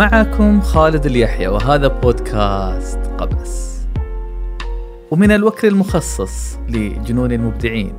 معكم 0.00 0.60
خالد 0.60 1.06
اليحيى 1.06 1.48
وهذا 1.48 1.86
بودكاست 1.86 2.98
قبس. 2.98 3.80
ومن 5.10 5.30
الوكر 5.32 5.68
المخصص 5.68 6.58
لجنون 6.68 7.32
المبدعين 7.32 7.94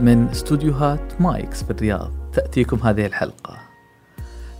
من 0.00 0.28
استوديوهات 0.28 1.20
مايكس 1.20 1.62
في 1.64 1.70
الرياض 1.70 2.12
تأتيكم 2.32 2.76
هذه 2.76 3.06
الحلقة 3.06 3.58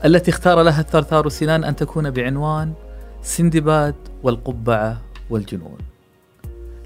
التي 0.05 0.31
اختار 0.31 0.63
لها 0.63 0.81
الثرثار 0.81 1.29
سنان 1.29 1.65
أن 1.65 1.77
تكون 1.77 2.11
بعنوان 2.11 2.73
سندباد 3.23 3.95
والقبعة 4.23 5.01
والجنون. 5.31 5.79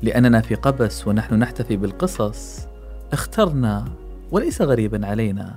لأننا 0.02 0.40
في 0.40 0.54
قبس 0.54 1.08
ونحن 1.08 1.34
نحتفي 1.34 1.76
بالقصص 1.76 2.66
اخترنا 3.12 3.84
وليس 4.30 4.62
غريبا 4.62 5.06
علينا 5.06 5.56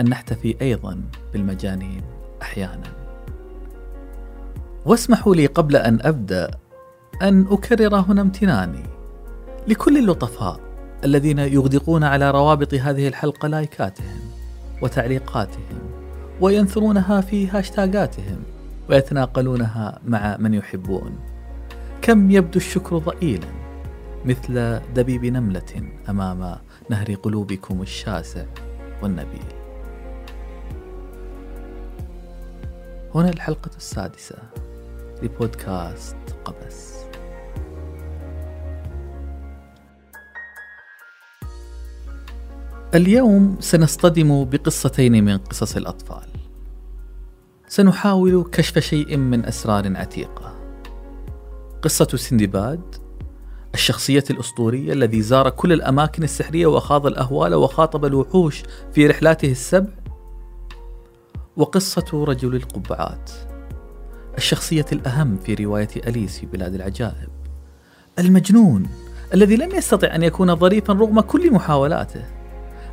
أن 0.00 0.08
نحتفي 0.08 0.56
أيضا 0.60 1.00
بالمجانين 1.32 2.02
أحيانا. 2.42 3.01
واسمحوا 4.86 5.34
لي 5.34 5.46
قبل 5.46 5.76
أن 5.76 5.98
أبدأ 6.02 6.50
أن 7.22 7.46
أكرر 7.50 7.96
هنا 7.96 8.20
امتناني. 8.20 8.82
لكل 9.68 9.98
اللطفاء 9.98 10.60
الذين 11.04 11.38
يغدقون 11.38 12.04
على 12.04 12.30
روابط 12.30 12.74
هذه 12.74 13.08
الحلقة 13.08 13.48
لايكاتهم 13.48 14.20
وتعليقاتهم 14.82 15.78
وينثرونها 16.40 17.20
في 17.20 17.48
هاشتاغاتهم 17.48 18.42
ويتناقلونها 18.90 19.98
مع 20.06 20.36
من 20.36 20.54
يحبون. 20.54 21.18
كم 22.02 22.30
يبدو 22.30 22.56
الشكر 22.56 22.98
ضئيلا 22.98 23.48
مثل 24.24 24.80
دبيب 24.94 25.24
نملة 25.24 25.82
أمام 26.08 26.56
نهر 26.90 27.14
قلوبكم 27.14 27.82
الشاسع 27.82 28.44
والنبيل. 29.02 29.52
هنا 33.14 33.28
الحلقة 33.28 33.70
السادسة. 33.76 34.36
لبودكاست 35.22 36.16
قبس. 36.44 37.02
اليوم 42.94 43.56
سنصطدم 43.60 44.44
بقصتين 44.44 45.24
من 45.24 45.38
قصص 45.38 45.76
الأطفال. 45.76 46.28
سنحاول 47.68 48.44
كشف 48.52 48.78
شيء 48.78 49.16
من 49.16 49.44
أسرار 49.44 49.96
عتيقة. 49.96 50.54
قصة 51.82 52.16
سندباد 52.16 52.94
الشخصية 53.74 54.24
الأسطورية 54.30 54.92
الذي 54.92 55.22
زار 55.22 55.50
كل 55.50 55.72
الأماكن 55.72 56.22
السحرية 56.22 56.66
وخاض 56.66 57.06
الأهوال 57.06 57.54
وخاطب 57.54 58.04
الوحوش 58.04 58.62
في 58.92 59.06
رحلاته 59.06 59.50
السبع 59.50 59.92
وقصة 61.56 62.24
رجل 62.24 62.54
القبعات. 62.54 63.51
الشخصية 64.36 64.86
الأهم 64.92 65.36
في 65.36 65.54
رواية 65.54 65.88
أليس 66.06 66.38
في 66.38 66.46
بلاد 66.46 66.74
العجائب. 66.74 67.28
المجنون 68.18 68.86
الذي 69.34 69.56
لم 69.56 69.70
يستطع 69.70 70.14
أن 70.14 70.22
يكون 70.22 70.56
ظريفا 70.56 70.92
رغم 70.92 71.20
كل 71.20 71.52
محاولاته. 71.52 72.24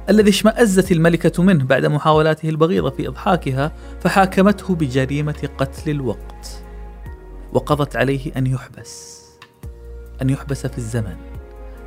الذي 0.09 0.29
اشمأزت 0.29 0.91
الملكة 0.91 1.43
منه 1.43 1.63
بعد 1.63 1.85
محاولاته 1.85 2.49
البغيضة 2.49 2.89
في 2.89 3.07
إضحاكها 3.07 3.71
فحاكمته 4.01 4.75
بجريمة 4.75 5.49
قتل 5.57 5.91
الوقت. 5.91 6.63
وقضت 7.53 7.95
عليه 7.95 8.31
أن 8.37 8.47
يحبس. 8.47 9.23
أن 10.21 10.29
يحبس 10.29 10.67
في 10.67 10.77
الزمن 10.77 11.15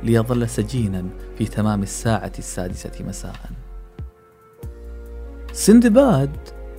ليظل 0.03 0.49
سجينا 0.49 1.05
في 1.37 1.45
تمام 1.45 1.83
الساعة 1.83 2.31
السادسة 2.39 2.91
مساء. 3.07 3.49
سندباد 5.53 6.37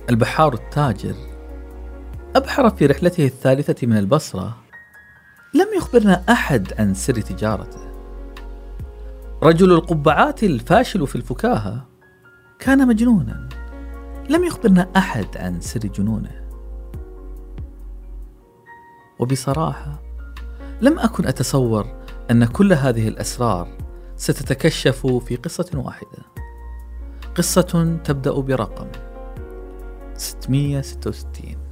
البحار 0.09 0.53
التاجر 0.53 1.15
أبحر 2.35 2.69
في 2.69 2.85
رحلته 2.85 3.25
الثالثة 3.25 3.87
من 3.87 3.97
البصرة. 3.97 4.57
لم 5.53 5.67
يخبرنا 5.77 6.23
أحد 6.29 6.73
عن 6.79 6.93
سر 6.93 7.21
تجارته. 7.21 7.79
رجل 9.43 9.71
القبعات 9.71 10.43
الفاشل 10.43 11.07
في 11.07 11.15
الفكاهة 11.15 11.87
كان 12.59 12.87
مجنونا. 12.87 13.49
لم 14.29 14.43
يخبرنا 14.43 14.89
أحد 14.97 15.37
عن 15.37 15.61
سر 15.61 15.79
جنونه. 15.79 16.45
وبصراحة 19.19 20.01
لم 20.81 20.99
أكن 20.99 21.27
أتصور 21.27 21.87
أن 22.31 22.45
كل 22.45 22.73
هذه 22.73 23.07
الأسرار 23.07 23.77
ستتكشف 24.15 25.07
في 25.07 25.35
قصة 25.35 25.69
واحدة. 25.73 26.23
قصة 27.35 27.97
تبدأ 28.03 28.31
برقم 28.31 28.87
666 30.17 31.64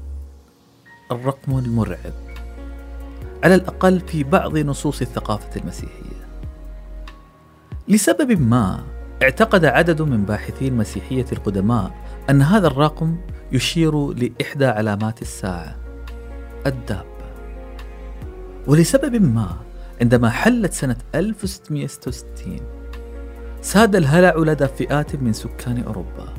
الرقم 1.12 1.58
المرعب 1.58 2.14
على 3.44 3.56
الأقل 3.56 4.00
في 4.00 4.24
بعض 4.24 4.58
نصوص 4.58 5.02
الثقافة 5.02 5.62
المسيحية. 5.62 6.24
لسبب 7.88 8.42
ما 8.42 8.84
اعتقد 9.24 9.66
عدد 9.66 10.02
من 10.02 10.26
باحثي 10.26 10.68
المسيحية 10.68 11.26
القدماء 11.32 11.92
أن 12.30 12.42
هذا 12.42 12.68
الرقم 12.68 13.18
يشير 13.52 14.14
لإحدى 14.14 14.66
علامات 14.66 15.22
الساعة 15.22 15.76
الدابة. 16.66 17.14
ولسبب 18.68 19.22
ما 19.22 19.58
عندما 20.02 20.30
حلت 20.30 20.74
سنة 20.74 20.98
1666 21.16 22.60
ساد 23.62 23.96
الهلع 23.96 24.36
لدى 24.38 24.68
فئات 24.68 25.16
من 25.16 25.34
سكان 25.34 25.84
أوروبا 25.84 26.34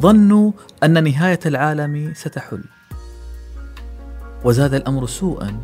ظنوا 0.00 0.52
أن 0.82 1.04
نهاية 1.04 1.40
العالم 1.46 2.12
ستحل. 2.14 2.64
وزاد 4.44 4.74
الأمر 4.74 5.06
سوءا. 5.06 5.60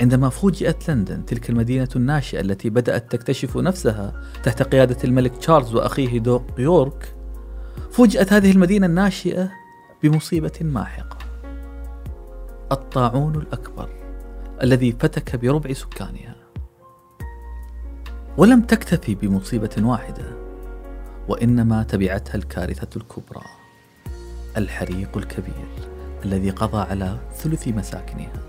عندما 0.00 0.28
فوجئت 0.28 0.90
لندن 0.90 1.24
تلك 1.26 1.50
المدينة 1.50 1.88
الناشئة 1.96 2.40
التي 2.40 2.70
بدأت 2.70 3.12
تكتشف 3.12 3.56
نفسها 3.56 4.22
تحت 4.42 4.62
قيادة 4.62 4.96
الملك 5.04 5.36
تشارلز 5.36 5.74
وأخيه 5.74 6.18
دوق 6.18 6.44
يورك 6.58 7.14
فوجئت 7.90 8.32
هذه 8.32 8.50
المدينة 8.50 8.86
الناشئة 8.86 9.50
بمصيبة 10.02 10.52
ماحقة. 10.60 11.18
الطاعون 12.72 13.34
الأكبر 13.34 13.88
الذي 14.62 14.92
فتك 14.92 15.36
بربع 15.36 15.72
سكانها. 15.72 16.36
ولم 18.36 18.62
تكتفي 18.62 19.14
بمصيبة 19.14 19.76
واحدة 19.78 20.24
وإنما 21.28 21.82
تبعتها 21.82 22.34
الكارثة 22.34 22.88
الكبرى 22.96 23.44
الحريق 24.56 25.16
الكبير. 25.16 25.93
الذي 26.24 26.50
قضى 26.50 26.78
على 26.78 27.18
ثلث 27.36 27.68
مساكنها. 27.68 28.42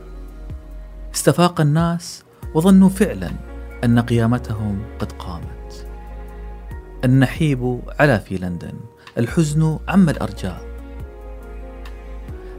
استفاق 1.15 1.61
الناس 1.61 2.23
وظنوا 2.53 2.89
فعلا 2.89 3.31
أن 3.83 3.99
قيامتهم 3.99 4.81
قد 4.99 5.11
قامت. 5.11 5.87
النحيب 7.03 7.81
علا 7.99 8.17
في 8.17 8.37
لندن 8.37 8.73
الحزن 9.17 9.79
عم 9.87 10.09
الأرجاء. 10.09 10.61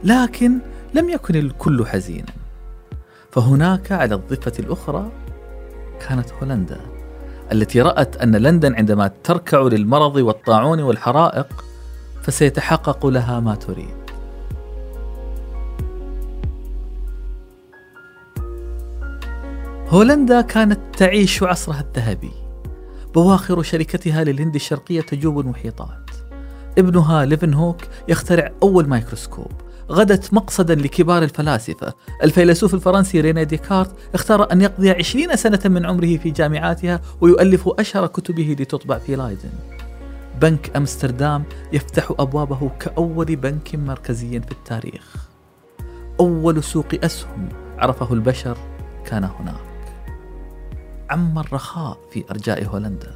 لكن 0.03 0.59
لم 0.93 1.09
يكن 1.09 1.35
الكل 1.35 1.85
حزينا. 1.85 2.33
فهناك 3.31 3.91
على 3.91 4.15
الضفة 4.15 4.53
الأخرى 4.59 5.11
كانت 6.07 6.33
هولندا 6.33 6.79
التي 7.51 7.81
رأت 7.81 8.17
أن 8.17 8.35
لندن 8.35 8.75
عندما 8.75 9.11
تركع 9.23 9.61
للمرض 9.61 10.15
والطاعون 10.15 10.79
والحرائق 10.79 11.65
فسيتحقق 12.21 13.05
لها 13.05 13.39
ما 13.39 13.55
تريد. 13.55 13.96
هولندا 19.89 20.41
كانت 20.41 20.79
تعيش 20.97 21.43
عصرها 21.43 21.79
الذهبي. 21.81 22.31
بواخر 23.15 23.61
شركتها 23.61 24.23
للهند 24.23 24.55
الشرقية 24.55 25.01
تجوب 25.01 25.39
المحيطات. 25.39 26.09
ابنها 26.77 27.25
ليفن 27.25 27.53
هوك 27.53 27.81
يخترع 28.07 28.51
أول 28.63 28.87
مايكروسكوب. 28.87 29.51
غدت 29.91 30.33
مقصدا 30.33 30.75
لكبار 30.75 31.23
الفلاسفة. 31.23 31.93
الفيلسوف 32.23 32.73
الفرنسي 32.73 33.21
ريني 33.21 33.45
ديكارت 33.45 33.91
اختار 34.13 34.51
أن 34.51 34.61
يقضي 34.61 34.89
عشرين 34.91 35.35
سنة 35.35 35.61
من 35.65 35.85
عمره 35.85 36.17
في 36.17 36.29
جامعاتها 36.29 37.01
ويؤلف 37.21 37.69
أشهر 37.79 38.07
كتبه 38.07 38.55
لتطبع 38.59 38.97
في 38.97 39.15
لايدن. 39.15 39.51
بنك 40.41 40.77
أمستردام 40.77 41.43
يفتح 41.73 42.13
أبوابه 42.19 42.71
كأول 42.79 43.35
بنك 43.35 43.75
مركزي 43.75 44.39
في 44.39 44.51
التاريخ. 44.51 45.15
أول 46.19 46.63
سوق 46.63 46.87
أسهم 47.03 47.49
عرفه 47.77 48.13
البشر 48.13 48.57
كان 49.05 49.23
هناك. 49.23 49.66
عم 51.09 51.39
الرخاء 51.39 51.97
في 52.11 52.23
أرجاء 52.31 52.65
هولندا. 52.65 53.15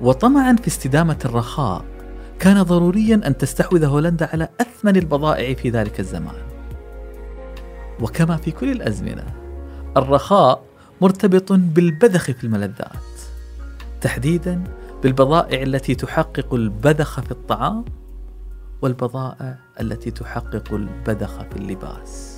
وطمعا 0.00 0.56
في 0.56 0.68
استدامة 0.68 1.18
الرخاء 1.24 1.84
كان 2.38 2.62
ضروريا 2.62 3.20
أن 3.26 3.38
تستحوذ 3.38 3.84
هولندا 3.84 4.28
على 4.32 4.48
أثمن 4.60 4.96
البضائع 4.96 5.54
في 5.54 5.70
ذلك 5.70 6.00
الزمان. 6.00 6.42
وكما 8.00 8.36
في 8.36 8.50
كل 8.50 8.70
الأزمنة 8.70 9.24
الرخاء 9.96 10.62
مرتبط 11.00 11.52
بالبذخ 11.52 12.24
في 12.24 12.44
الملذات 12.44 12.96
تحديدا 14.00 14.64
بالبضائع 15.02 15.62
التي 15.62 15.94
تحقق 15.94 16.54
البذخ 16.54 17.20
في 17.20 17.30
الطعام 17.30 17.84
والبضائع 18.82 19.58
التي 19.80 20.10
تحقق 20.10 20.72
البذخ 20.72 21.42
في 21.42 21.56
اللباس. 21.56 22.36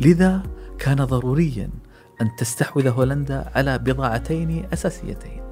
لذا 0.00 0.42
كان 0.78 1.04
ضروريا 1.04 1.70
أن 2.20 2.36
تستحوذ 2.36 2.88
هولندا 2.88 3.50
على 3.54 3.78
بضاعتين 3.78 4.68
أساسيتين. 4.72 5.42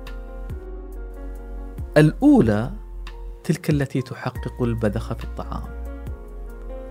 الأولى 1.96 2.70
تلك 3.44 3.70
التي 3.70 4.02
تحقق 4.02 4.62
البذخ 4.62 5.12
في 5.12 5.24
الطعام. 5.24 5.84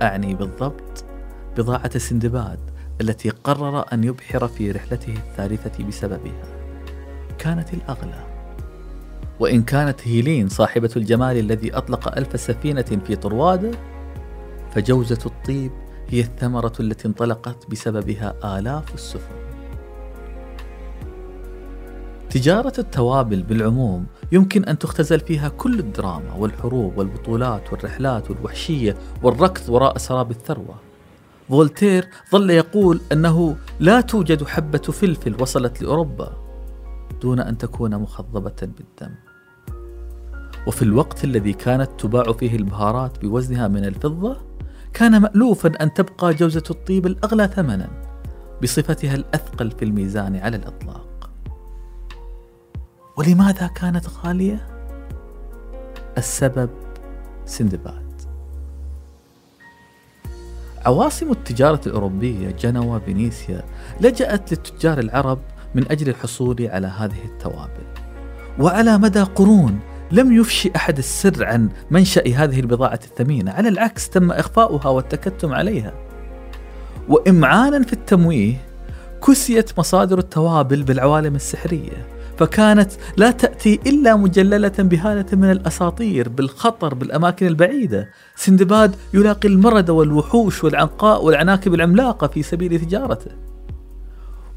أعني 0.02 0.36
بالضبط 0.36 1.06
بضاعة 1.58 1.98
سندباد 1.98 2.60
التي 3.02 3.30
قرر 3.30 3.86
أن 3.94 4.04
يبحر 4.04 4.48
في 4.48 4.72
رحلته 4.72 5.14
الثالثة 5.14 5.84
بسببها. 5.84 6.60
كانت 7.38 7.74
الأغلى. 7.74 8.24
وإن 9.40 9.64
كانت 9.64 10.08
هيلين 10.08 10.50
صاحبة 10.50 10.90
الجمال 10.98 11.38
الذي 11.38 11.74
أطلق 11.78 12.18
ألف 12.18 12.40
سفينة 12.40 13.02
في 13.06 13.16
طروادة 13.16 13.72
فجوزة 14.72 15.20
الطيب 15.26 15.72
هي 16.10 16.20
الثمرة 16.20 16.74
التي 16.80 17.08
انطلقت 17.08 17.70
بسببها 17.70 18.60
آلاف 18.60 18.94
السفن. 18.94 19.49
تجارة 22.30 22.74
التوابل 22.80 23.44
بالعموم 23.44 24.06
يمكن 24.32 24.66
أن 24.66 24.80
تختزل 24.80 25.20
فيها 25.20 25.50
كل 25.50 25.80
الدراما 25.80 26.34
والحروب 26.34 26.98
والبطولات 26.98 27.74
والرحلات 27.74 28.32
والوحشية 28.32 28.96
والركض 29.24 29.70
وراء 29.70 29.98
سراب 29.98 30.32
الثروة. 30.32 30.76
فولتير 31.50 32.08
ظل 32.32 32.50
يقول 32.50 33.02
أنه 33.12 33.58
لا 33.80 34.02
توجد 34.02 34.44
حبة 34.44 34.78
فلفل 34.78 35.42
وصلت 35.42 35.82
لأوروبا 35.82 36.34
دون 37.22 37.40
أن 37.40 37.58
تكون 37.58 37.98
مخضبة 37.98 38.56
بالدم. 38.62 39.16
وفي 40.68 40.82
الوقت 40.82 41.24
الذي 41.24 41.54
كانت 41.54 41.90
تباع 41.98 42.34
فيه 42.34 42.56
البهارات 42.56 43.22
بوزنها 43.22 43.68
من 43.68 43.86
الفضة 43.86 44.38
كان 44.94 45.22
مألوفا 45.22 45.70
أن 45.70 45.94
تبقى 45.94 46.34
جوزة 46.34 46.64
الطيب 46.70 47.06
الأغلى 47.06 47.48
ثمنا 47.48 47.90
بصفتها 48.64 49.16
الأثقل 49.16 49.72
في 49.72 49.86
الميزان 49.86 50.36
على 50.36 50.58
الإطلاق. 50.58 51.09
ولماذا 53.20 53.68
كانت 53.68 54.06
غالية؟ 54.24 54.68
السبب 56.18 56.70
سندباد. 57.46 58.22
عواصم 60.86 61.32
التجارة 61.32 61.82
الأوروبية 61.88 62.52
جنوة 62.52 63.00
فينيسيا 63.00 63.64
لجأت 64.02 64.52
للتجار 64.52 65.00
العرب 65.00 65.40
من 65.76 65.92
أجل 65.92 66.10
الحصول 66.10 66.68
على 66.68 66.88
هذه 66.88 67.26
التوابل. 67.26 67.88
وعلى 68.60 68.98
مدى 68.98 69.22
قرون 69.22 69.80
لم 70.12 70.34
يفشي 70.34 70.72
أحد 70.76 70.98
السر 70.98 71.46
عن 71.46 71.70
منشأ 71.92 72.24
هذه 72.36 72.60
البضاعة 72.60 73.00
الثمينة 73.04 73.52
على 73.52 73.70
العكس 73.70 74.10
تم 74.10 74.32
إخفاؤها 74.32 74.90
والتكتم 74.90 75.54
عليها. 75.54 75.94
وإمعانا 77.10 77.84
في 77.84 77.94
التمويه 77.94 78.56
كسيت 79.28 79.80
مصادر 79.80 80.18
التوابل 80.18 80.84
بالعوالم 80.84 81.36
السحرية. 81.36 82.19
فكانت 82.40 82.92
لا 83.18 83.32
تأتي 83.32 83.80
إلا 83.88 84.16
مجللة 84.16 84.74
بهالة 84.80 85.26
من 85.34 85.52
الأساطير 85.52 86.30
بالخطر 86.30 86.94
بالأماكن 86.94 87.48
البعيدة. 87.48 88.10
سندباد 88.36 88.96
يلاقي 89.14 89.50
المرد 89.50 89.90
والوحوش 89.90 90.64
والعنقاء 90.64 91.26
والعناكب 91.26 91.74
العملاقة 91.74 92.28
في 92.28 92.44
سبيل 92.44 92.80
تجارته. 92.80 93.32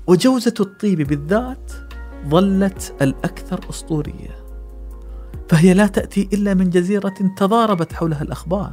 وجوزة 0.06 0.54
الطيب 0.60 1.02
بالذات 1.02 1.72
ظلت 2.28 2.94
الأكثر 3.02 3.60
أسطورية. 3.70 4.44
فهي 5.48 5.74
لا 5.74 5.86
تأتي 5.86 6.28
إلا 6.32 6.54
من 6.54 6.70
جزيرة 6.70 7.14
تضاربت 7.36 7.92
حولها 7.92 8.22
الأخبار. 8.22 8.72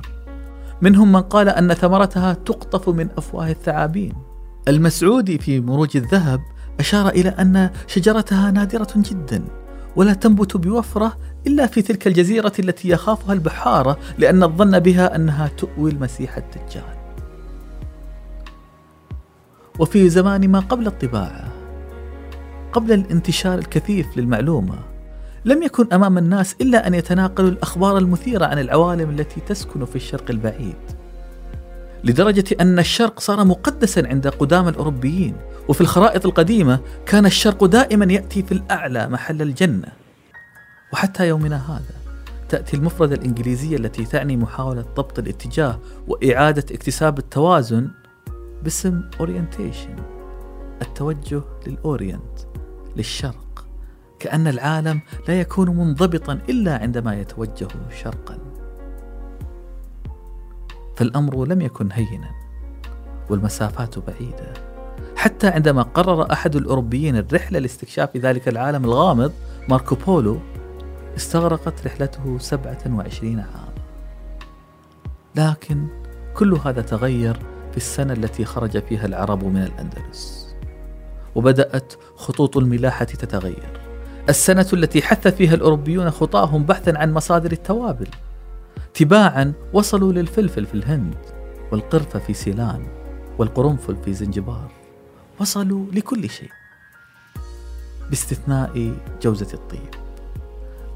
منهم 0.82 1.12
من 1.12 1.22
قال 1.22 1.50
أن 1.50 1.74
ثمرتها 1.74 2.34
تقطف 2.34 2.90
من 2.90 3.10
أفواه 3.18 3.50
الثعابين. 3.50 4.14
المسعودي 4.68 5.38
في 5.38 5.60
مروج 5.60 5.98
الذهب 5.98 6.40
أشار 6.80 7.10
إلى 7.10 7.30
أن 7.30 7.70
شجرتها 7.88 8.52
نادرة 8.52 8.94
جدا 8.96 9.44
ولا 9.96 10.14
تنبت 10.14 10.58
بوفرة 10.58 11.18
إلا 11.48 11.68
في 11.68 11.82
تلك 11.82 12.08
الجزيرة 12.08 12.54
التي 12.60 12.90
يخافها 12.90 13.34
البحارة 13.34 13.98
لأن 14.18 14.44
الظن 14.44 14.80
بها 14.80 15.16
أنها 15.16 15.48
تؤوي 15.48 15.92
المسيح 15.92 16.38
الدجال 16.38 17.00
وفي 19.80 20.10
زمان 20.10 20.50
ما 20.50 20.60
قبل 20.60 20.88
الطباعة 20.88 21.48
قبل 22.74 22.92
الانتشار 22.92 23.58
الكثيف 23.58 24.18
للمعلومة 24.18 24.76
لم 25.46 25.64
يكن 25.64 25.94
أمام 25.94 26.18
الناس 26.18 26.56
إلا 26.62 26.88
أن 26.88 26.94
يتناقلوا 26.94 27.50
الأخبار 27.50 27.98
المثيرة 27.98 28.46
عن 28.46 28.60
العوالم 28.60 29.10
التي 29.10 29.42
تسكن 29.42 29.86
في 29.86 29.96
الشرق 29.96 30.32
البعيد. 30.32 30.99
لدرجة 32.04 32.56
أن 32.62 32.80
الشرق 32.80 33.20
صار 33.20 33.46
مقدسا 33.46 34.08
عند 34.08 34.28
قدامى 34.28 34.68
الأوروبيين، 34.68 35.36
وفي 35.68 35.82
الخرائط 35.82 36.26
القديمة 36.26 36.80
كان 37.06 37.26
الشرق 37.26 37.66
دائما 37.66 38.14
يأتي 38.14 38.44
في 38.44 38.52
الأعلى 38.52 39.08
محل 39.08 39.42
الجنة. 39.42 39.88
وحتى 40.94 41.28
يومنا 41.28 41.72
هذا 41.72 41.96
تأتي 42.50 42.78
المفردة 42.78 43.16
الإنجليزية 43.16 43.78
التي 43.78 44.06
تعني 44.06 44.38
محاولة 44.38 44.82
ضبط 44.82 45.20
الاتجاه 45.20 45.80
وإعادة 46.08 46.66
اكتساب 46.72 47.18
التوازن 47.20 47.90
باسم 48.64 49.02
orientation 49.20 49.96
التوجه 50.82 51.42
لل 51.68 51.86
Orient 51.86 52.40
للشرق. 52.98 53.66
كأن 54.20 54.48
العالم 54.48 55.02
لا 55.28 55.40
يكون 55.40 55.70
منضبطا 55.70 56.40
إلا 56.50 56.78
عندما 56.78 57.20
يتوجه 57.22 57.68
شرقا 58.04 58.38
فالأمر 61.00 61.46
لم 61.46 61.62
يكن 61.62 61.90
هينا 61.92 62.32
والمسافات 63.30 64.00
بعيدة. 64.00 64.54
حتى 65.16 65.48
عندما 65.48 65.82
قرر 65.82 66.32
أحد 66.34 66.56
الأوروبيين 66.56 67.18
الرحلة 67.18 67.60
لاستكشاف 67.60 68.18
ذلك 68.18 68.48
العالم 68.48 68.86
الغامض 68.86 69.32
ماركو 69.70 69.96
بولو 69.96 70.40
استغرقت 71.18 71.88
رحلته 71.88 72.38
27 72.38 73.40
عاما. 73.40 73.74
لكن 75.36 75.88
كل 76.34 76.54
هذا 76.54 76.82
تغير 76.82 77.38
في 77.72 77.78
السنة 77.78 78.14
التي 78.14 78.46
خرج 78.46 78.84
فيها 78.84 79.06
العرب 79.06 79.44
من 79.44 79.64
الأندلس. 79.64 80.56
وبدأت 81.36 81.94
خطوط 82.16 82.58
الملاحة 82.58 83.06
تتغير. 83.06 83.82
السنة 84.30 84.68
التي 84.74 85.02
حث 85.02 85.28
فيها 85.28 85.54
الأوروبيون 85.54 86.12
خطاهم 86.12 86.64
بحثا 86.64 86.98
عن 86.98 87.14
مصادر 87.14 87.52
التوابل 87.52 88.08
تباعا 88.94 89.54
وصلوا 89.74 90.14
للفلفل 90.14 90.66
في 90.66 90.74
الهند 90.74 91.18
والقرفة 91.72 92.20
في 92.20 92.34
سيلان 92.34 92.88
والقرنفل 93.38 93.96
في 93.96 94.14
زنجبار. 94.14 94.72
وصلوا 95.40 95.86
لكل 95.92 96.30
شيء 96.30 96.52
باستثناء 98.10 98.94
جوزة 99.22 99.54
الطيب 99.54 99.94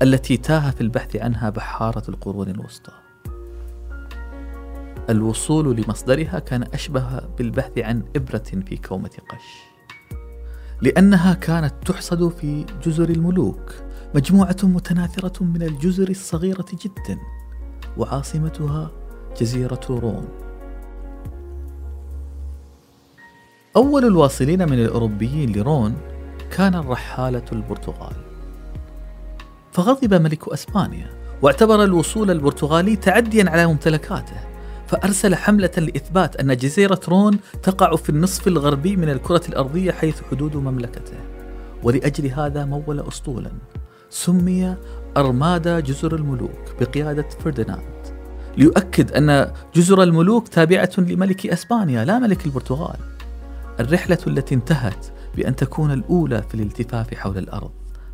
التي 0.01 0.38
تاه 0.38 0.71
في 0.71 0.81
البحث 0.81 1.15
عنها 1.15 1.50
بحارة 1.50 2.03
القرون 2.09 2.50
الوسطى. 2.50 2.91
الوصول 5.09 5.75
لمصدرها 5.75 6.39
كان 6.39 6.63
أشبه 6.63 7.19
بالبحث 7.38 7.77
عن 7.77 8.03
إبرة 8.15 8.43
في 8.67 8.77
كومة 8.77 9.12
قش 9.29 9.73
لأنها 10.81 11.33
كانت 11.33 11.73
تحصد 11.85 12.29
في 12.29 12.65
جزر 12.85 13.09
الملوك 13.09 13.73
مجموعة 14.15 14.57
متناثرة 14.63 15.43
من 15.43 15.63
الجزر 15.63 16.09
الصغيرة 16.09 16.65
جدا. 16.83 17.19
وعاصمتها 17.97 18.91
جزيرة 19.41 19.81
روم. 19.89 20.27
أول 23.75 24.05
الواصلين 24.05 24.69
من 24.69 24.79
الأوروبيين 24.79 25.51
لرون 25.51 25.97
كان 26.51 26.75
الرحالة 26.75 27.45
البرتغال. 27.51 28.13
فغضب 29.71 30.13
ملك 30.13 30.47
أسبانيا 30.47 31.09
واعتبر 31.41 31.83
الوصول 31.83 32.31
البرتغالي 32.31 32.95
تعديا 32.95 33.50
على 33.50 33.65
ممتلكاته 33.65 34.35
فأرسل 34.88 35.35
حملة 35.35 35.71
لإثبات 35.77 36.35
أن 36.35 36.57
جزيرة 36.57 37.00
رون 37.09 37.39
تقع 37.63 37.95
في 37.95 38.09
النصف 38.09 38.47
الغربي 38.47 38.95
من 38.95 39.09
الكرة 39.09 39.41
الأرضية 39.50 39.91
حيث 39.91 40.21
حدود 40.31 40.55
مملكته. 40.55 41.17
ولأجل 41.83 42.25
هذا 42.25 42.65
مول 42.65 43.00
أسطولا 43.00 43.51
سمي 44.09 44.75
أرمادا 45.17 45.79
جزر 45.79 46.15
الملوك 46.15 46.75
بقيادة 46.82 47.29
فرديناند. 47.29 48.17
ليؤكد 48.58 49.12
أن 49.12 49.51
جزر 49.75 50.03
الملوك 50.03 50.48
تابعة 50.48 50.89
لملك 50.98 51.48
أسبانيا 51.48 52.05
لا 52.05 52.20
ملك 52.20 52.46
البرتغال. 52.46 52.98
الرحلة 53.79 54.17
التي 54.27 54.55
انتهت 54.55 55.05
بأن 55.36 55.55
تكون 55.55 55.91
الأولى 55.91 56.41
في 56.41 56.55
الالتفاف 56.55 57.13
حول 57.13 57.38
الأرض 57.38 57.72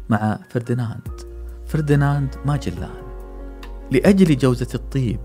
مع 0.09 0.39
فرديناند. 0.49 1.21
فرديناند 1.67 2.35
ماجلان. 2.45 3.09
لأجل 3.91 4.37
جوزة 4.37 4.67
الطيب 4.75 5.19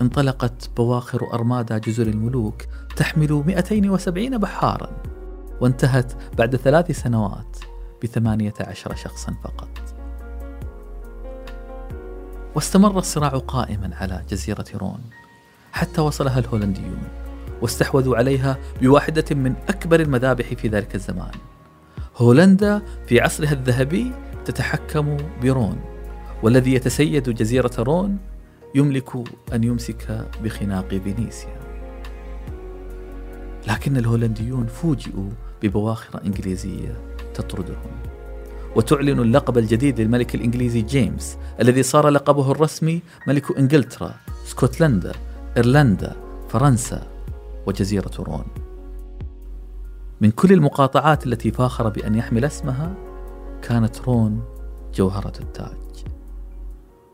انطلقت 0.00 0.70
بواخر 0.76 1.34
أرمادا 1.34 1.78
جزر 1.78 2.06
الملوك 2.06 2.62
تحمل 2.96 3.32
270 3.46 4.38
بحارا 4.38 5.02
وانتهت 5.60 6.12
بعد 6.38 6.56
ثلاث 6.56 6.90
سنوات 6.90 7.56
بثمانية 8.02 8.54
عشر 8.60 8.94
شخصا 8.94 9.34
فقط. 9.44 10.01
واستمر 12.54 12.98
الصراع 12.98 13.28
قائما 13.28 13.90
على 13.96 14.22
جزيرة 14.30 14.64
رون 14.74 15.00
حتى 15.72 16.00
وصلها 16.00 16.38
الهولنديون 16.38 17.02
واستحوذوا 17.62 18.16
عليها 18.16 18.58
بواحدة 18.82 19.24
من 19.30 19.54
أكبر 19.68 20.00
المذابح 20.00 20.54
في 20.54 20.68
ذلك 20.68 20.94
الزمان. 20.94 21.32
هولندا 22.16 22.82
في 23.06 23.20
عصرها 23.20 23.52
الذهبي 23.52 24.12
تتحكم 24.44 25.16
برون 25.42 25.80
والذي 26.42 26.74
يتسيد 26.74 27.30
جزيرة 27.30 27.70
رون 27.78 28.18
يملك 28.74 29.10
أن 29.52 29.64
يمسك 29.64 30.26
بخناق 30.44 30.88
فينيسيا. 30.88 31.60
لكن 33.68 33.96
الهولنديون 33.96 34.66
فوجئوا 34.66 35.30
ببواخر 35.62 36.22
إنجليزية 36.24 37.00
تطردهم 37.34 38.11
وتعلن 38.76 39.20
اللقب 39.20 39.58
الجديد 39.58 40.00
للملك 40.00 40.34
الإنجليزي 40.34 40.82
جيمس 40.82 41.38
الذي 41.60 41.82
صار 41.82 42.08
لقبه 42.08 42.50
الرسمي 42.50 43.02
ملك 43.26 43.58
إنجلترا 43.58 44.14
اسكتلندا 44.46 45.12
إيرلندا 45.56 46.16
فرنسا 46.48 47.06
وجزيرة 47.66 48.10
رون. 48.18 48.44
من 50.20 50.30
كل 50.30 50.52
المقاطعات 50.52 51.26
التي 51.26 51.50
فاخر 51.50 51.88
بأن 51.88 52.14
يحمل 52.14 52.44
اسمها 52.44 52.94
كانت 53.62 54.00
رون 54.00 54.44
جوهرة 54.94 55.32
التاج. 55.40 56.04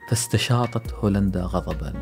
فاستشاطت 0.08 0.94
هولندا 0.94 1.42
غضبا. 1.42 1.92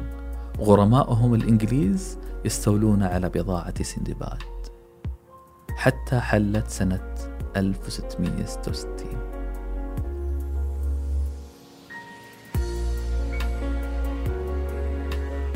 غرماؤهم 0.59 1.35
الإنجليز 1.35 2.19
يستولون 2.45 3.03
على 3.03 3.29
بضاعة 3.29 3.83
سندباد. 3.83 4.43
حتى 5.77 6.21
حلت 6.21 6.69
سنة 6.69 7.15
1666 7.57 9.26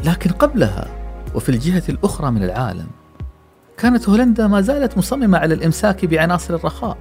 لكن 0.04 0.30
قبلها 0.30 0.88
وفي 1.34 1.48
الجهة 1.48 1.82
الأخرى 1.88 2.30
من 2.30 2.42
العالم 2.42 2.86
كانت 3.78 4.08
هولندا 4.08 4.46
ما 4.46 4.60
زالت 4.60 4.98
مصممة 4.98 5.38
على 5.38 5.54
الإمساك 5.54 6.04
بعناصر 6.04 6.54
الرخاء 6.54 6.98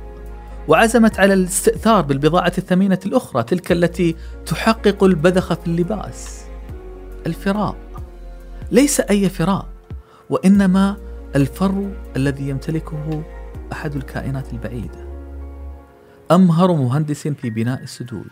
وعزمت 0.67 1.19
على 1.19 1.33
الاستئثار 1.33 2.01
بالبضاعة 2.01 2.53
الثمينة 2.57 2.99
الأخرى 3.05 3.43
تلك 3.43 3.71
التي 3.71 4.15
تحقق 4.45 5.03
البذخ 5.03 5.53
في 5.53 5.67
اللباس 5.67 6.45
الفراء. 7.27 7.75
ليس 8.71 8.99
أي 8.99 9.29
فراء 9.29 9.65
وإنما 10.29 10.97
الفرو 11.35 11.87
الذي 12.15 12.49
يمتلكه 12.49 13.23
أحد 13.71 13.95
الكائنات 13.95 14.53
البعيدة. 14.53 15.09
أمهر 16.31 16.73
مهندس 16.73 17.27
في 17.27 17.49
بناء 17.49 17.83
السدود. 17.83 18.29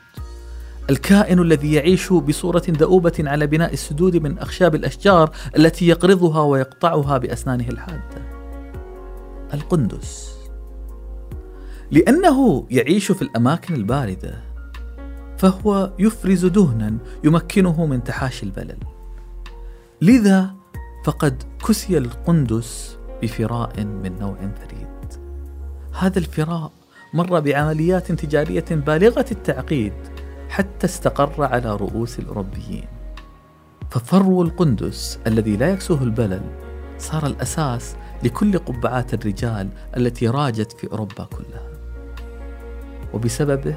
الكائن 0.90 1.40
الذي 1.40 1.74
يعيش 1.74 2.14
بصورة 2.14 2.64
دؤوبة 2.68 3.14
على 3.20 3.48
بناء 3.48 3.74
السدود 3.74 4.16
من 4.16 4.38
أخشاب 4.38 4.76
الأشجار 4.76 5.32
التي 5.58 5.88
يقرضها 5.88 6.42
ويقطعها 6.42 7.18
بأسنانه 7.18 7.68
الحادة. 7.70 8.22
القندس. 9.54 10.38
لأنه 11.92 12.68
يعيش 12.70 13.12
في 13.12 13.22
الأماكن 13.22 13.74
الباردة 13.74 14.42
فهو 15.38 15.94
يفرز 16.00 16.46
دهنا 16.46 16.98
يمكنه 17.24 17.86
من 17.86 18.04
تحاشي 18.04 18.46
البلل. 18.46 18.80
لذا 20.02 20.56
فقد 21.06 21.44
كسي 21.68 21.98
القندس 21.98 22.98
بفراء 23.22 23.84
من 23.84 24.20
نوع 24.20 24.36
فريد. 24.36 24.88
هذا 26.00 26.20
الفراء 26.20 26.72
مر 27.14 27.40
بعمليات 27.40 28.12
تجارية 28.12 28.66
بالغة 28.72 29.26
التعقيد 29.32 29.94
حتى 30.50 30.86
استقر 30.86 31.44
على 31.44 31.76
رؤوس 31.76 32.20
الأوروبيين. 32.20 32.88
ففرو 33.90 34.42
القندس 34.42 35.20
الذي 35.28 35.58
لا 35.58 35.70
يكسوه 35.70 36.04
البلل 36.04 36.42
صار 36.98 37.26
الأساس 37.26 37.96
لكل 38.24 38.58
قبعات 38.58 39.14
الرجال 39.14 39.70
التي 39.98 40.28
راجت 40.28 40.72
في 40.72 40.92
أوروبا 40.92 41.24
كلها. 41.24 41.72
وبسببه 43.14 43.76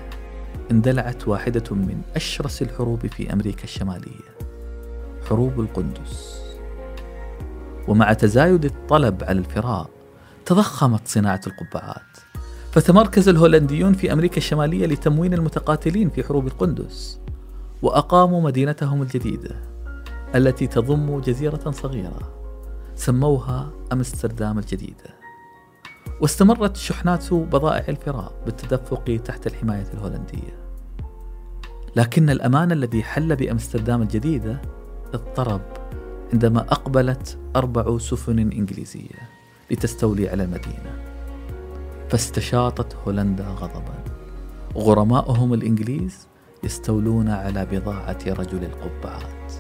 اندلعت 0.71 1.29
واحدة 1.29 1.65
من 1.71 2.03
أشرس 2.17 2.62
الحروب 2.62 3.07
في 3.07 3.33
أمريكا 3.33 3.65
الشمالية 3.65 4.31
حروب 5.29 5.61
القندس. 5.61 6.41
ومع 7.89 8.12
تزايد 8.12 8.65
الطلب 8.65 9.25
على 9.25 9.39
الفراء 9.39 9.91
تضخمت 10.47 11.09
صناعة 11.09 11.41
القبعات. 11.47 12.10
فتمركز 12.73 13.29
الهولنديون 13.29 13.93
في 13.93 14.12
أمريكا 14.12 14.37
الشمالية 14.37 14.87
لتموين 14.87 15.35
المتقاتلين 15.35 16.11
في 16.11 16.25
حروب 16.25 16.47
القندس 16.47 17.21
وأقاموا 17.83 18.41
مدينتهم 18.41 19.03
الجديدة 19.03 19.57
التي 20.35 20.67
تضم 20.67 21.21
جزيرة 21.21 21.71
صغيرة 21.71 22.33
سموها 22.95 23.71
أمستردام 23.93 24.59
الجديدة. 24.59 25.21
واستمرت 26.21 26.77
شحنات 26.77 27.35
بضائع 27.35 27.85
الفراء 27.89 28.33
بالتدفق 28.45 29.21
تحت 29.25 29.47
الحماية 29.47 29.87
الهولندية. 29.95 30.61
لكن 31.97 32.31
الأمان 32.31 32.73
الذي 32.73 33.03
حل 33.03 33.37
بأمستردام 33.37 34.03
الجديدة 34.03 34.62
اضطرب 35.15 35.62
عندما 36.33 36.61
أقبلت 36.61 37.39
أربع 37.57 37.99
سفن 37.99 38.39
إنجليزية 38.39 39.29
لتستولي 39.71 40.29
على 40.29 40.45
المدينة. 40.45 41.10
فاستشاطت 42.11 42.97
هولندا 43.07 43.45
غضبا. 43.45 44.05
غرماؤهم 44.76 45.55
الإنجليز 45.55 46.29
يستولون 46.64 47.29
على 47.29 47.67
بضاعة 47.67 48.19
رجل 48.26 48.64
القبعات. 48.64 49.52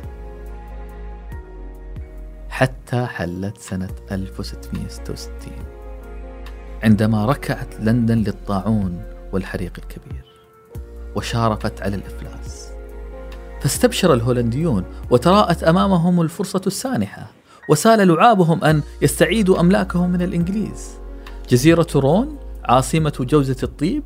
حتى 2.48 3.06
حلت 3.06 3.58
سنة 3.58 3.90
1666 4.12 5.52
عندما 6.82 7.26
ركعت 7.26 7.80
لندن 7.80 8.18
للطاعون 8.18 9.02
والحريق 9.32 9.72
الكبير 9.78 10.24
وشارفت 11.16 11.82
على 11.82 11.96
الإفلاس. 11.96 12.72
فاستبشر 13.60 14.14
الهولنديون 14.14 14.84
وتراءت 15.10 15.64
أمامهم 15.64 16.20
الفرصة 16.20 16.62
السانحة 16.66 17.30
وسال 17.68 18.08
لعابهم 18.08 18.64
أن 18.64 18.82
يستعيدوا 19.02 19.60
أملاكهم 19.60 20.10
من 20.10 20.22
الإنجليز. 20.22 21.00
جزيرة 21.48 21.86
رون 21.96 22.39
عاصمة 22.64 23.12
جوزة 23.20 23.56
الطيب 23.62 24.02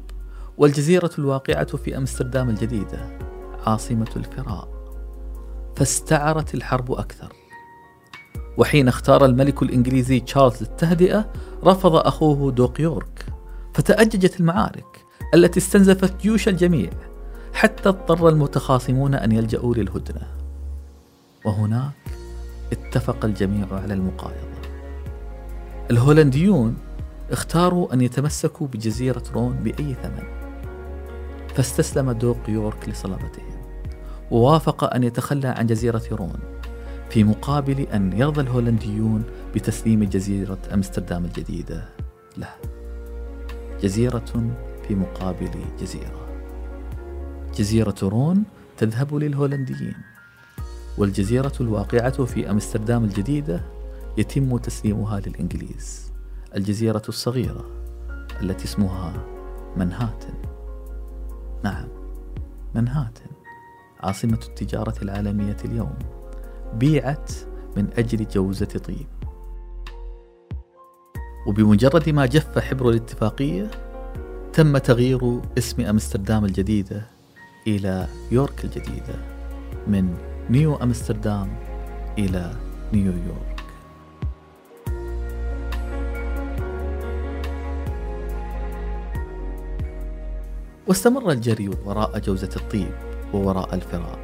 والجزيرة 0.58 1.10
الواقعة 1.18 1.76
في 1.76 1.96
أمستردام 1.96 2.50
الجديدة 2.50 3.18
عاصمة 3.66 4.10
الفراء. 4.16 4.68
فاستعرت 5.76 6.54
الحرب 6.54 6.92
أكثر. 6.92 7.32
وحين 8.58 8.88
اختار 8.88 9.24
الملك 9.24 9.62
الإنجليزي 9.62 10.20
تشارلز 10.20 10.62
التهدئة 10.62 11.32
رفض 11.64 11.96
أخوه 11.96 12.52
دوق 12.52 12.80
يورك. 12.80 13.26
فتأججت 13.74 14.40
المعارك 14.40 15.04
التي 15.34 15.60
استنزفت 15.60 16.22
جيوش 16.22 16.48
الجميع 16.48 16.90
حتى 17.52 17.88
اضطر 17.88 18.28
المتخاصمون 18.28 19.14
أن 19.14 19.32
يلجأوا 19.32 19.74
للهدنة. 19.74 20.26
وهناك 21.44 21.92
اتفق 22.72 23.24
الجميع 23.24 23.66
على 23.72 23.94
المقايضة. 23.94 24.54
الهولنديون 25.90 26.76
اختاروا 27.30 27.94
أن 27.94 28.00
يتمسكوا 28.00 28.66
بجزيرة 28.66 29.22
رون 29.34 29.52
بأي 29.52 29.94
ثمن. 30.02 30.44
فاستسلم 31.54 32.12
دوق 32.12 32.38
يورك 32.48 32.88
لصلابتهم. 32.88 33.54
ووافق 34.30 34.94
أن 34.94 35.02
يتخلى 35.02 35.48
عن 35.48 35.66
جزيرة 35.66 36.02
رون 36.12 36.38
في 37.10 37.24
مقابل 37.24 37.80
أن 37.80 38.12
يرضى 38.12 38.40
الهولنديون 38.40 39.24
بتسليم 39.54 40.04
جزيرة 40.04 40.58
أمستردام 40.74 41.24
الجديدة 41.24 41.88
له. 42.36 42.54
جزيرة 43.82 44.54
في 44.88 44.94
مقابل 44.94 45.50
جزيرة. 45.80 46.28
جزيرة 47.56 47.94
رون 48.02 48.44
تذهب 48.78 49.14
للهولنديين 49.14 49.96
والجزيرة 50.98 51.52
الواقعة 51.60 52.24
في 52.24 52.50
أمستردام 52.50 53.04
الجديدة 53.04 53.60
يتم 54.18 54.56
تسليمها 54.56 55.20
للإنجليز. 55.20 56.13
الجزيرة 56.56 57.02
الصغيرة 57.08 57.64
التي 58.42 58.64
اسمها 58.64 59.12
منهاتن. 59.76 60.34
نعم 61.64 61.88
منهاتن 62.74 63.30
عاصمة 64.00 64.40
التجارة 64.48 64.94
العالمية 65.02 65.56
اليوم 65.64 65.94
بيعت 66.74 67.32
من 67.76 67.88
أجل 67.98 68.28
جوزة 68.28 68.66
طيب. 68.66 69.06
وبمجرد 71.46 72.08
ما 72.08 72.26
جف 72.26 72.58
حبر 72.58 72.90
الاتفاقية 72.90 73.70
تم 74.52 74.78
تغيير 74.78 75.40
اسم 75.58 75.82
أمستردام 75.82 76.44
الجديدة 76.44 77.06
إلى 77.66 78.08
يورك 78.30 78.64
الجديدة 78.64 79.14
من 79.86 80.16
نيو 80.50 80.76
أمستردام 80.76 81.56
إلى 82.18 82.52
نيويورك. 82.92 83.53
واستمر 90.86 91.30
الجري 91.30 91.70
وراء 91.84 92.18
جوزة 92.18 92.50
الطيب 92.56 92.94
ووراء 93.32 93.74
الفراء. 93.74 94.18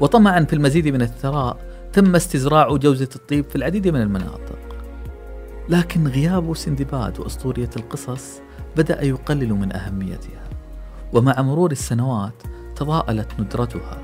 وطمعا 0.00 0.44
في 0.44 0.52
المزيد 0.52 0.88
من 0.88 1.02
الثراء 1.02 1.56
تم 1.92 2.14
استزراع 2.14 2.76
جوزة 2.76 3.08
الطيب 3.16 3.44
في 3.44 3.56
العديد 3.56 3.88
من 3.88 4.02
المناطق. 4.02 4.58
لكن 5.68 6.08
غياب 6.08 6.56
سندباد 6.56 7.20
وأسطورية 7.20 7.70
القصص 7.76 8.40
بدأ 8.76 9.04
يقلل 9.04 9.54
من 9.54 9.76
أهميتها 9.76 10.48
ومع 11.12 11.42
مرور 11.42 11.72
السنوات 11.72 12.42
تضاءلت 12.76 13.40
ندرتها 13.40 13.98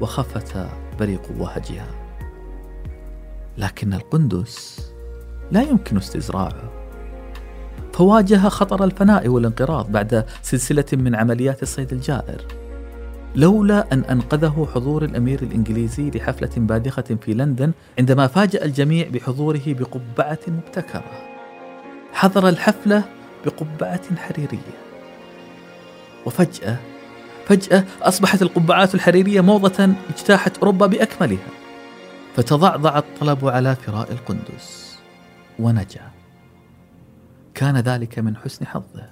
وخفت 0.00 0.68
بريق 1.00 1.22
وهجها. 1.38 1.86
لكن 3.58 3.92
القندس 3.92 4.90
لا 5.50 5.62
يمكن 5.62 5.96
استزراعه. 5.96 6.77
فواجه 7.98 8.48
خطر 8.48 8.84
الفناء 8.84 9.28
والانقراض 9.28 9.92
بعد 9.92 10.24
سلسلة 10.42 10.84
من 10.92 11.14
عمليات 11.14 11.62
الصيد 11.62 11.92
الجائر. 11.92 12.44
لولا 13.36 13.92
أن 13.92 14.04
أنقذه 14.04 14.68
حضور 14.74 15.04
الأمير 15.04 15.42
الإنجليزي 15.42 16.10
لحفلة 16.10 16.50
بادخة 16.56 17.16
في 17.20 17.34
لندن 17.34 17.72
عندما 17.98 18.26
فاجأ 18.26 18.64
الجميع 18.64 19.08
بحضوره 19.08 19.60
بقبعة 19.66 20.38
مبتكرة. 20.48 21.04
حضر 22.12 22.48
الحفلة 22.48 23.02
بقبعة 23.46 24.16
حريرية. 24.16 24.78
وفجأة 26.26 26.76
فجأة 27.46 27.84
أصبحت 28.02 28.42
القبعات 28.42 28.94
الحريرية 28.94 29.40
موضة 29.40 29.88
اجتاحت 30.16 30.58
أوروبا 30.58 30.86
بأكملها. 30.86 31.48
فتضعضع 32.36 32.98
الطلب 32.98 33.48
على 33.48 33.76
فراء 33.76 34.12
القندس 34.12 34.98
ونجا. 35.58 36.17
كان 37.58 37.76
ذلك 37.76 38.18
من 38.18 38.36
حسن 38.36 38.66
حظه 38.66 39.06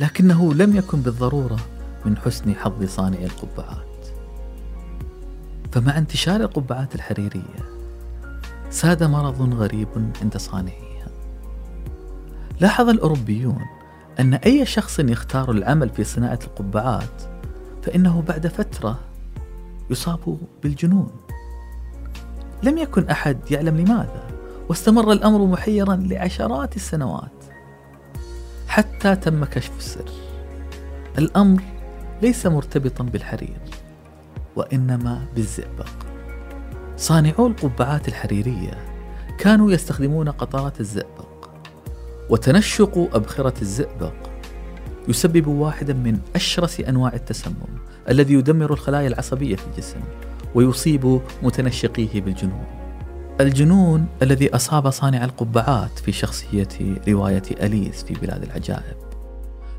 لكنه 0.00 0.54
لم 0.54 0.76
يكن 0.76 1.00
بالضرورة 1.00 1.58
من 2.04 2.16
حسن 2.16 2.54
حظ 2.54 2.84
صانع 2.84 3.18
القبعات. 3.18 4.06
فمع 5.72 5.98
انتشار 5.98 6.40
القبعات 6.40 6.94
الحريرية 6.94 7.64
ساد 8.70 9.02
مرض 9.02 9.54
غريب 9.54 9.88
عند 10.22 10.36
صانعيها. 10.36 11.08
لاحظ 12.60 12.88
الأوروبيون 12.88 13.62
أن 14.20 14.34
أي 14.34 14.66
شخص 14.66 14.98
يختار 14.98 15.50
العمل 15.50 15.88
في 15.88 16.04
صناعة 16.04 16.38
القبعات 16.44 17.22
فإنه 17.82 18.22
بعد 18.22 18.46
فترة 18.46 18.98
يصاب 19.90 20.38
بالجنون. 20.62 21.10
لم 22.62 22.78
يكن 22.78 23.08
أحد 23.08 23.50
يعلم 23.50 23.76
لماذا 23.76 24.26
واستمر 24.68 25.12
الأمر 25.12 25.46
محيرا 25.46 25.96
لعشرات 25.96 26.76
السنوات. 26.76 27.41
حتى 28.72 29.16
تم 29.16 29.44
كشف 29.44 29.70
السر. 29.78 30.10
الأمر 31.18 31.62
ليس 32.22 32.46
مرتبطا 32.46 33.04
بالحرير 33.04 33.60
وإنما 34.56 35.26
بالزئبق. 35.34 35.88
صانعو 36.96 37.46
القبعات 37.46 38.08
الحريرية 38.08 38.78
كانوا 39.38 39.72
يستخدمون 39.72 40.28
قطرات 40.28 40.80
الزئبق 40.80 41.50
وتنشق 42.30 43.08
أبخرة 43.14 43.54
الزئبق 43.62 44.14
يسبب 45.08 45.46
واحدا 45.46 45.94
من 45.94 46.18
أشرس 46.36 46.80
أنواع 46.80 47.12
التسمم 47.12 47.78
الذي 48.08 48.34
يدمر 48.34 48.72
الخلايا 48.72 49.08
العصبية 49.08 49.56
في 49.56 49.66
الجسم 49.66 50.00
ويصيب 50.54 51.20
متنشقيه 51.42 52.20
بالجنون. 52.20 52.81
الجنون 53.40 54.06
الذي 54.22 54.54
أصاب 54.54 54.90
صانع 54.90 55.24
القبعات 55.24 55.98
في 55.98 56.12
شخصية 56.12 56.68
رواية 57.08 57.42
أليس 57.62 58.02
في 58.02 58.14
بلاد 58.14 58.42
العجائب. 58.42 58.96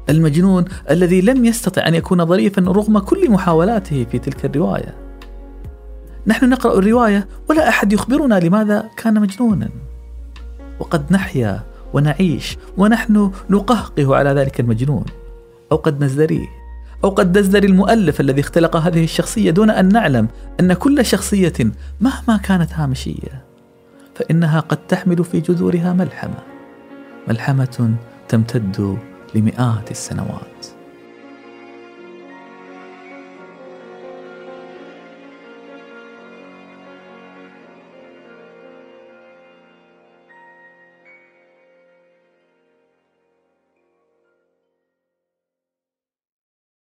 المجنون 0.10 0.66
الذي 0.90 1.22
لم 1.22 1.46
يستطع 1.46 1.88
أن 1.88 1.96
يكون 1.96 2.26
ظريفا 2.26 2.62
رغم 2.62 3.00
كل 3.00 3.32
محاولاته 3.32 4.06
في 4.12 4.20
تلك 4.20 4.46
الرواية. 4.46 4.96
نحن 6.28 6.50
نقرأ 6.50 6.80
الرواية 6.80 7.28
ولا 7.50 7.70
أحد 7.70 7.94
يخبرنا 7.94 8.40
لماذا 8.40 8.90
كان 8.98 9.22
مجنونا. 9.22 9.70
وقد 10.80 11.06
نحيا 11.12 11.64
ونعيش 11.94 12.58
ونحن 12.78 13.32
نقهقه 13.50 14.16
على 14.16 14.30
ذلك 14.30 14.60
المجنون. 14.60 15.06
أو 15.72 15.78
قد 15.78 16.04
نزدريه. 16.04 16.48
أو 17.04 17.10
قد 17.10 17.38
نزدري 17.38 17.68
المؤلف 17.68 18.22
الذي 18.22 18.42
اختلق 18.42 18.76
هذه 18.76 19.04
الشخصية 19.04 19.52
دون 19.52 19.70
أن 19.70 19.94
نعلم 19.94 20.28
أن 20.60 20.74
كل 20.74 21.06
شخصية 21.06 21.54
مهما 22.02 22.38
كانت 22.38 22.74
هامشية. 22.74 23.43
فإنها 24.16 24.60
قد 24.60 24.88
تحمل 24.88 25.24
في 25.24 25.40
جذورها 25.40 25.94
ملحمة 25.94 26.40
ملحمة 27.28 27.96
تمتد 28.30 28.98
لمئات 29.36 29.92
السنوات. 29.92 30.73